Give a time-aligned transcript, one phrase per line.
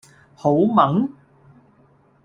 [0.33, 1.07] 好炆？